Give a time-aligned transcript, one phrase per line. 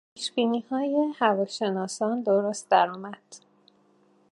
[0.13, 3.23] پیشبینیهای هواشناسان درست درآمد.